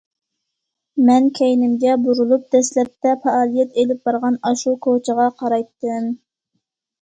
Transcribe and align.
مەن 1.09 1.27
كەينىمگە 1.39 1.97
بۇرۇلۇپ، 2.05 2.47
دەسلەپتە 2.55 3.11
پائالىيەت 3.27 3.77
ئېلىپ 3.83 4.01
بارغان 4.09 4.41
ئاشۇ 4.51 4.75
كوچىغا 4.87 5.29
قارايتتىم. 5.43 6.11